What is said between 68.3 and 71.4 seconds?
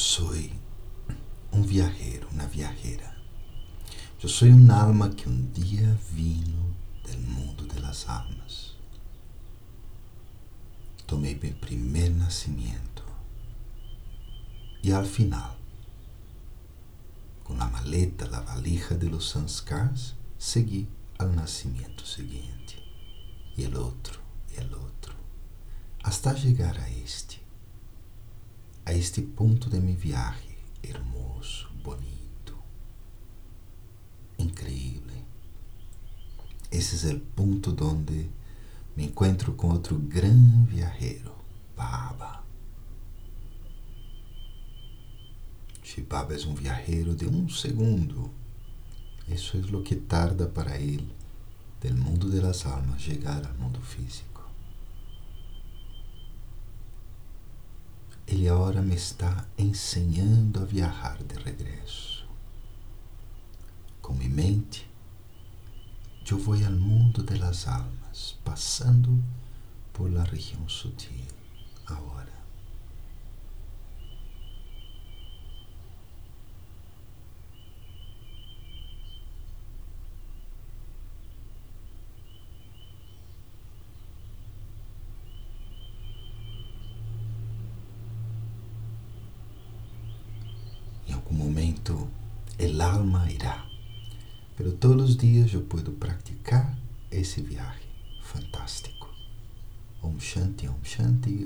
passando por la região sutil